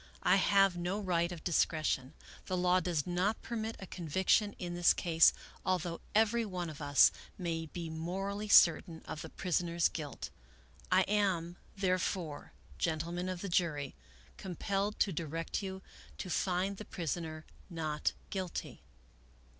I 0.23 0.37
have 0.37 0.75
no 0.75 0.99
right 0.99 1.31
of 1.31 1.43
discretion. 1.43 2.15
The 2.47 2.57
law 2.57 2.79
does 2.79 3.05
not 3.05 3.43
permit 3.43 3.75
a 3.77 3.85
conviction 3.85 4.53
in 4.53 4.73
this 4.73 4.95
case, 4.95 5.31
although 5.63 6.01
every 6.15 6.43
one 6.43 6.71
of 6.71 6.81
us 6.81 7.11
may 7.37 7.67
be 7.67 7.87
morally 7.87 8.47
certain 8.47 9.03
of 9.05 9.21
the 9.21 9.29
prisoner's 9.29 9.89
guilt. 9.89 10.31
I 10.91 11.01
am, 11.01 11.55
therefore, 11.77 12.53
gentlemen 12.79 13.29
of 13.29 13.41
the 13.41 13.47
jury, 13.49 13.93
compelled 14.37 14.99
to 15.01 15.13
direct 15.13 15.61
you 15.61 15.83
to 16.17 16.31
find 16.31 16.77
the 16.77 16.85
prisoner 16.85 17.45
not 17.69 18.13
guilty." 18.31 18.81